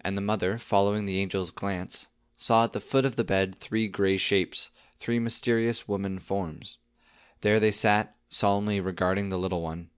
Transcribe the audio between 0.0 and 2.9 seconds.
And the mother, following the angel's glance, saw at the